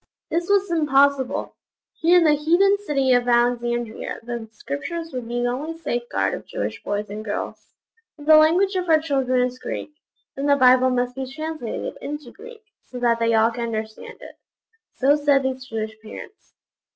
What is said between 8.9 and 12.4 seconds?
children is Greek, then the Bible must be translated into